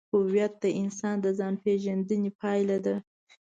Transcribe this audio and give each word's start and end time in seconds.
هویت 0.13 0.53
د 0.63 0.65
انسان 0.81 1.15
د 1.21 1.27
ځانپېژندنې 1.39 2.31
پایله 2.41 2.77
ده. 2.85 2.95